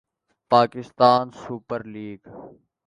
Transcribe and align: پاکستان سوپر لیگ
پاکستان 0.51 1.23
سوپر 1.41 1.81
لیگ 1.93 2.21